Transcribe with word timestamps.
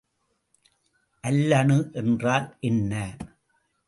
அல்லணு 1.23 1.77
என்றால் 1.93 2.57
என்ன? 2.59 2.93